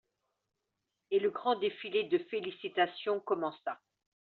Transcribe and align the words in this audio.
Et 1.11 1.19
le 1.19 1.29
grand 1.29 1.59
défilé 1.59 2.05
de 2.05 2.17
félicitations 2.17 3.19
commença. 3.19 3.79